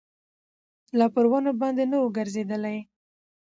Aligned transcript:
لا 0.97 1.05
پر 1.13 1.25
ونو 1.31 1.51
باندي 1.61 1.85
نه 1.91 1.97
ووګرځېدلی 1.99 2.77